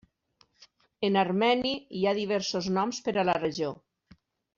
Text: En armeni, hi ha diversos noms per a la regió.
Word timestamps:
En 1.09 1.19
armeni, 1.23 1.73
hi 1.99 2.01
ha 2.05 2.13
diversos 2.21 2.71
noms 2.79 3.03
per 3.09 3.15
a 3.17 3.27
la 3.31 3.37
regió. 3.41 3.71